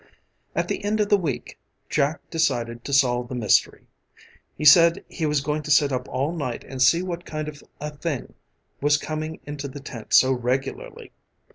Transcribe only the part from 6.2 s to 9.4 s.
night and see what kind of a thing was coming